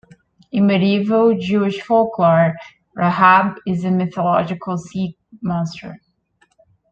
In 0.51 0.65
medieval 0.65 1.37
Jewish 1.37 1.79
folklore, 1.83 2.55
Rahab 2.95 3.59
is 3.67 3.85
a 3.85 3.91
mythical 3.91 4.75
sea 4.79 5.15
monster. 5.43 6.01